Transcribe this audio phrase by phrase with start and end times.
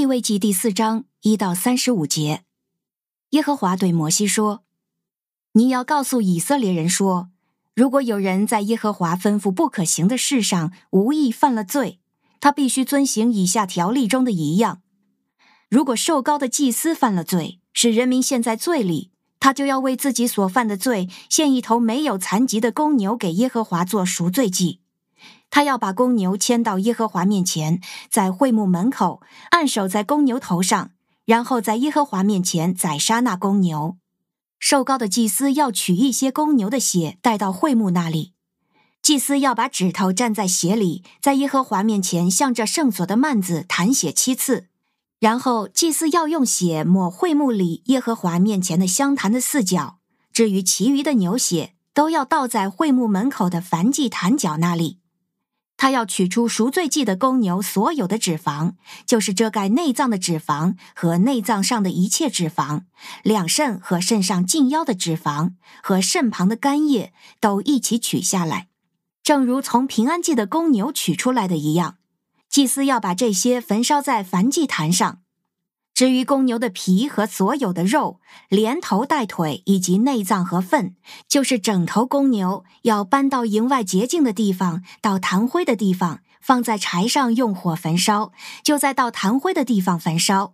[0.00, 2.44] 利未记第四章一到三十五节，
[3.32, 4.64] 耶和华对摩西说
[5.52, 7.28] ：“你要告诉以色列人说，
[7.74, 12.00] 如果有人在耶和华吩咐不可行的事上无意犯了罪，
[12.40, 14.80] 他必须遵行以下条例中的一样。
[15.68, 24.80] 如果受高的祭司犯了罪，使人民陷在罪里，他就要为自己所犯的罪献一头没有残疾的公牛给耶和华做赎罪祭。”
[25.50, 29.20] 他要把公牛牵到耶和华面前，在会幕门口
[29.50, 30.92] 按手在公牛头上，
[31.24, 33.96] 然后在耶和华面前宰杀那公牛。
[34.58, 38.34] 受膏的祭司要取一些公牛的血带到会幕那里，
[39.02, 44.66] 祭司要把指头蘸在血里，在耶和华面前向着圣所的幔子弹血七次，
[45.18, 49.96] 然后祭司要用血抹会幕里耶和华面前的香坛的四角。
[50.32, 54.99] 至于其余的牛血，都要倒在会幕门口的燔祭坛角那里。
[55.80, 58.74] 他要取出赎罪祭的公牛所有的脂肪，
[59.06, 62.82] 就是遮盖内脏的脂肪和内脏上的一切脂肪，
[63.22, 68.68] 两肾和肾上近腰的脂肪和肾旁的肝叶都一起取下来，
[69.22, 71.96] 正如从平安祭的公牛取出来的一样。
[72.50, 75.20] 祭司要把这些焚烧在燔祭坛上。
[76.00, 80.94] 至于公牛的皮和所有的肉，连头带腿以及内脏和粪，
[81.28, 90.52] 就是整头公牛，要搬到营外洁净的地方，到弹灰的地方，放在柴上用火焚烧，就在到弹灰的地方焚烧。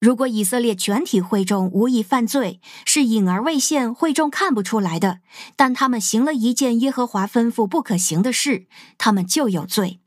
[0.00, 5.18] 如果以色列全体会众无意犯罪，是隐而未现，会众看不出来的，
[5.54, 10.00] 但他们行了一件耶和华吩咐不可行的事，他们就有罪。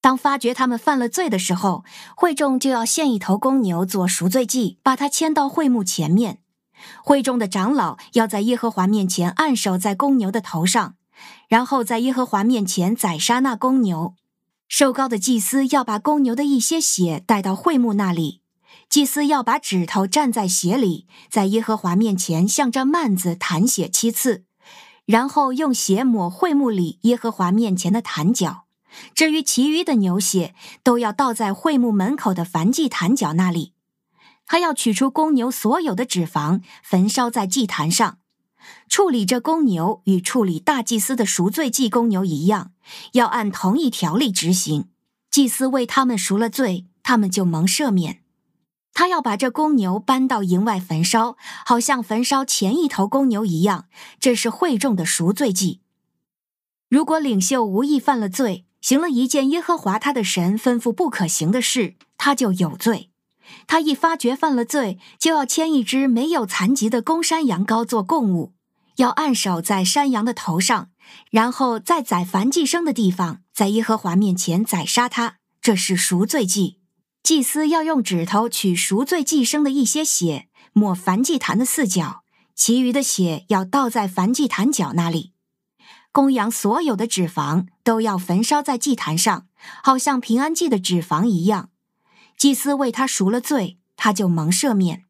[0.00, 1.84] 当发觉他们犯了罪的时候，
[2.16, 6.40] 会众就要献一头公牛做赎罪祭，把他牵到会幕前面。
[7.04, 10.94] 会众的长老要在耶和华面前按手在公牛的头上，
[11.48, 14.14] 然后在耶和华面前宰杀那公牛。
[14.66, 18.40] 受膏的祭司要把公牛的一些血带到会幕那里，
[18.88, 24.44] 祭司要把指头蘸在血里，在耶和华面前向着幔子弹血七次，
[25.04, 28.64] 然后用血抹会幕里耶和华面前的坛角。
[29.14, 33.72] 至于其余的牛血，都要倒在会幕门口的燔祭坛角那里。
[34.46, 38.18] 他要取出公牛所有的脂肪，焚烧在祭坛上。
[38.88, 42.72] 处理这公牛与处理大祭司的赎罪祭公牛一样，
[43.12, 44.88] 要按同一条例执行。
[45.30, 48.22] 祭司为他们赎了罪，他们就蒙赦免。
[48.92, 53.86] 他要把这公牛搬到营外焚烧，好像焚烧前一头公牛一样。
[54.18, 55.80] 这是会众的赎罪祭。
[56.88, 63.10] 如果领袖无意犯了罪，行了一件耶和华他的神吩咐不可行的事，他就有罪。
[63.66, 68.52] 他一发觉犯了罪，就要牵一只没有残疾的公山羊羔做供物，
[68.96, 70.90] 要按手在山羊的头上，
[71.30, 75.36] 然后在宰燔祭牲的地方，在耶和华面前宰杀它。
[75.60, 76.78] 这是赎罪祭。
[77.22, 82.22] 祭司要用指头取赎罪祭牲的一些血，抹燔祭坛的四角，
[82.54, 85.32] 其余的血要倒在燔祭坛角那里。
[86.12, 89.46] 公羊所有的脂肪都要焚烧在祭坛上，
[89.82, 91.70] 好像平安祭的脂肪一样。
[92.36, 95.04] 祭司为他赎了罪，他就蒙赦免。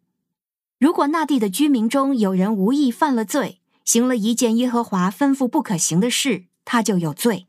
[0.78, 7.46] 如果那地的居民中有人无意犯了罪，行了一件耶和华吩咐不可行的事，他就有罪。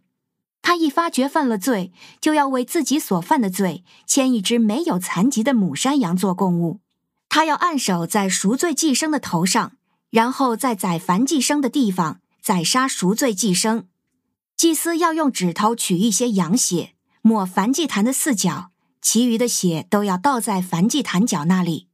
[0.61, 1.91] 他一发觉犯了罪，
[2.21, 6.79] 就要为自己所犯的罪牵一只没有残疾的母山羊做供物。
[7.27, 9.73] 他要按手在赎罪祭生的头上，
[10.09, 12.20] 然后在宰燔祭生的地方。
[12.41, 13.85] 宰杀赎罪祭牲，
[14.57, 21.87] 祭司要用指头取一些羊血，抹燔祭坛的四角，其余的血都要倒在燔祭坛角那里。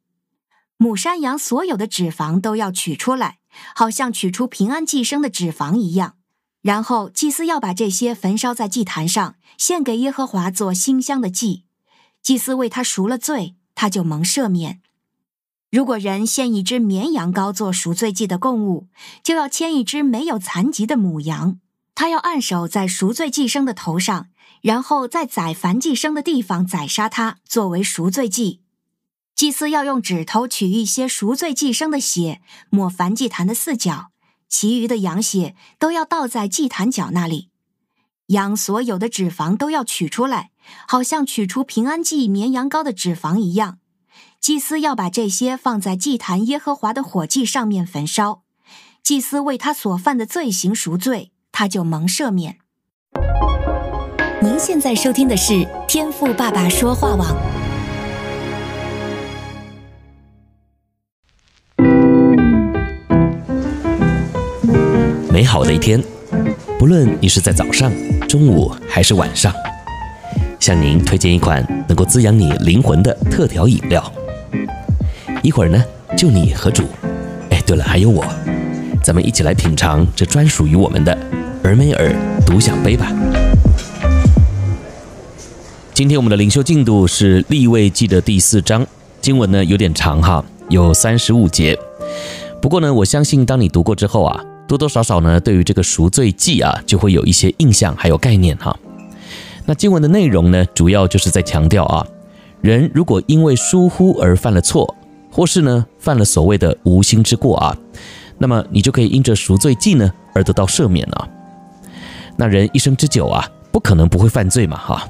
[0.78, 3.40] 母山羊所有的脂肪都要取出来，
[3.76, 6.16] 好像取出平安祭牲的脂肪一样。
[6.62, 11.66] 然后祭司要把这些焚烧在祭坛上，献给耶和华做馨香的祭。
[12.22, 14.82] 祭司为他赎了罪，他就蒙赦免。
[15.70, 18.88] 如果人献一只绵羊羔做赎罪祭的供物，
[19.22, 21.60] 就要牵一只没有残疾的母羊，
[21.94, 24.28] 他要按手在赎罪祭牲的头上，
[24.62, 28.62] 然后在宰燔祭牲的地方宰杀它，作为赎罪祭。
[29.36, 34.12] 祭司要用指头取一些赎罪祭牲的血，抹燔祭坛的四角，
[34.48, 37.50] 其余的羊血都要倒在祭坛角那里。
[38.28, 40.52] 羊所有的脂肪都要取出来，
[40.88, 43.80] 好像取出平安祭绵羊羔的脂肪一样。
[44.48, 48.44] 祭司要把这些放在祭坛耶和华的火祭上面焚烧，
[49.04, 52.56] 祭司为他所犯的罪行赎罪，他就蒙赦免。
[54.42, 57.36] 您现在收听的是天赋爸爸说话网。
[65.30, 66.02] 美好的一天，
[66.80, 67.92] 不论你是在早上、
[68.30, 69.54] 中午还是晚上。
[70.58, 74.10] 向您推荐一款能够滋养你灵魂的特调饮料。
[75.48, 75.82] 一会儿呢，
[76.18, 76.84] 就你和主，
[77.52, 78.22] 哎，对了，还有我，
[79.02, 81.18] 咱们一起来品尝这专属于我们的
[81.64, 82.14] 尔梅尔
[82.46, 83.10] 独享杯吧。
[85.94, 88.86] 今天我们的灵修进度是立位记的第四章，
[89.22, 91.80] 经文呢有点长哈，有三十五节。
[92.62, 98.78] 不过呢，我相信当你读过之后啊，多多少少呢，对于这个赎罪祭啊，就会有一些印象还有概念哈。
[99.66, 102.06] 那经文的内容呢，主要就是在强调啊，
[102.60, 104.94] 人如果因为疏忽而犯了错，
[105.38, 107.78] 或是呢犯了所谓的无心之过啊，
[108.40, 111.30] 那么你就可以因着赎罪祭呢而得到赦免了。
[112.38, 115.08] 那人一生之久啊，不可能不会犯罪嘛哈。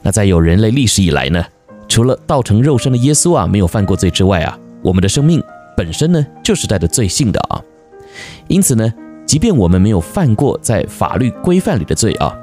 [0.00, 1.44] 那在有人类历史以来呢，
[1.88, 5.42] 除了道成肉身的耶稣啊没有犯过罪之外啊，我们的生命
[5.76, 7.60] 本身呢就是带着罪性的啊。
[8.48, 8.90] 因此呢，
[9.26, 12.34] 即便我们没有犯过在法律规范里的罪啊。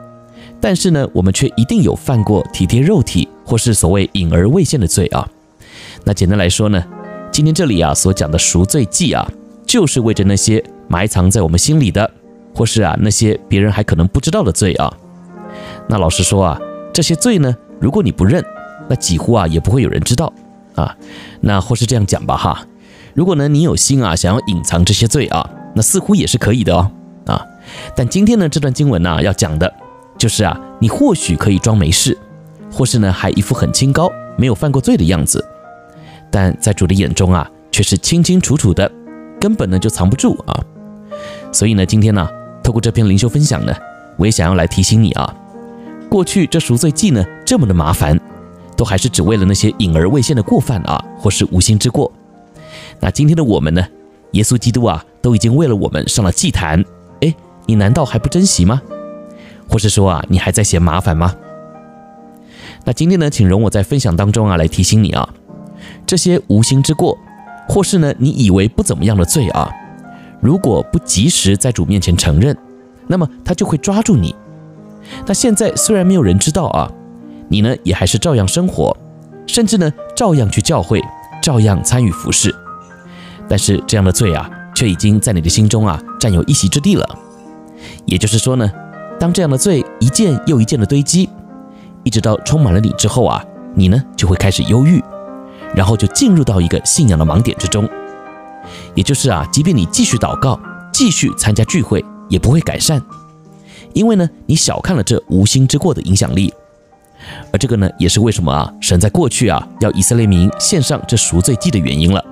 [0.62, 5.28] 但是呢，我们却一定有犯过体贴肉体或是所谓隐而未现的罪啊。
[6.04, 6.84] 那简单来说呢，
[7.38, 9.24] 今天这里啊所讲的赎罪祭啊，
[9.64, 12.10] 就是为着那些埋藏在我们心里的，
[12.52, 14.92] 或是啊那些别人还可能不知道的罪啊。
[15.88, 16.60] 那老实说啊，
[16.92, 18.44] 这些罪呢，如果你不认，
[18.90, 20.34] 那几乎啊也不会有人知道
[20.74, 20.98] 啊。
[21.40, 22.66] 那或是这样讲吧哈，
[23.14, 26.92] 如果呢你有心啊想要隐藏这些罪啊，那似乎也是可以的哦
[27.28, 27.46] 啊。
[27.96, 29.72] 但今天呢这段经文呢、要讲的。
[30.18, 32.18] 就是啊，你或许可以装没事，
[32.72, 35.46] 或是呢还一副很清高、没有犯过罪的样子，
[36.32, 38.92] 但在主的眼中啊，却是清清楚楚的，
[39.40, 40.64] 根本呢就藏不住啊。
[41.52, 42.28] 所以呢，今天呢，
[42.64, 43.74] 透过这篇灵修分享呢，
[44.18, 45.34] 我也想要来提醒你啊，
[46.10, 48.20] 过去这赎罪祭呢这么的麻烦，
[48.76, 52.12] 都还是只为了那些隐而未现的过犯啊，或是无心之过。
[53.00, 53.86] 那今天的我们呢，
[54.32, 56.84] 耶稣基督啊，都已经为了我们上了祭坛，
[57.22, 57.34] 哎，
[57.66, 58.82] 你难道还不珍惜吗？
[59.70, 61.36] 或是说啊，你还在嫌麻烦吗？
[62.86, 65.28] 那今天呢，请容我在分享当中啊，来提醒你啊，
[66.08, 67.16] 这些无心之过，
[67.70, 69.70] 或是呢你以为不怎么样的罪啊，
[70.42, 72.58] 如果不及时在主面前承认，
[73.06, 74.34] 那么他就会抓住你。
[75.28, 76.92] 那现在虽然没有人知道啊，
[77.50, 78.96] 你呢也还是照样生活，
[79.46, 81.00] 甚至呢照样去教会，
[81.44, 82.56] 照样参与服事，
[83.48, 87.20] 但是这样的罪啊，却已经在你的心中啊占有一席之地了。
[88.06, 88.72] 也就是说呢。
[89.20, 91.28] 当这样的罪一件又一件的堆积，
[92.04, 93.44] 一直到充满了你之后啊，
[93.74, 95.04] 你呢就会开始忧郁，
[95.76, 97.88] 然后就进入到一个信仰的盲点之中。
[98.96, 100.60] 也就是啊，即便你继续祷告，
[100.92, 103.02] 继续参加聚会，也不会改善，
[103.94, 106.54] 因为呢，你小看了这无心之过的影响力。
[107.52, 112.24] 而这个呢，也是为什么啊，神在过去啊要以色列民献上这赎罪祭的原因了。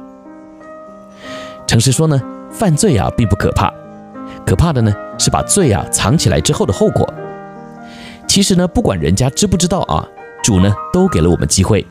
[1.68, 2.22] 诚实说呢，
[2.52, 3.72] 犯罪啊并不可怕。
[4.46, 7.12] 可怕的呢，是把罪啊藏起来之后的后果。
[8.28, 10.06] 其实呢，不管人家知不知道啊，
[10.44, 11.86] 主呢都给了我们机会，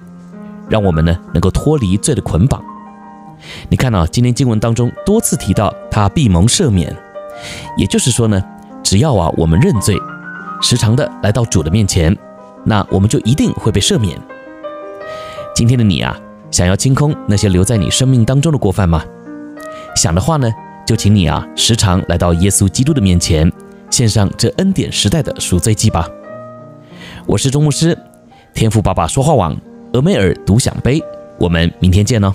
[0.68, 2.62] 让我们呢能够脱离罪的捆绑。
[3.68, 6.94] 你看啊，今天经文当中多次提到他必蒙赦免，
[7.76, 8.42] 也就是说呢，
[8.82, 9.96] 只要啊我们认罪，
[10.60, 12.16] 时常的来到主的面前，
[12.64, 14.18] 那我们就一定会被赦免。
[15.54, 16.18] 今天的你啊，
[16.50, 19.04] 想要清空那些留在你生命当中的过犯吗？
[19.94, 20.50] 想的话呢？
[20.86, 23.50] 就请你啊，时常来到耶稣基督的面前，
[23.88, 26.06] 献上这恩典时代的赎罪祭吧。
[27.24, 27.98] 我是周牧师，
[28.52, 29.56] 天赋爸爸说话网，
[29.94, 31.00] 俄梅尔独享杯，
[31.38, 32.34] 我们明天见哦。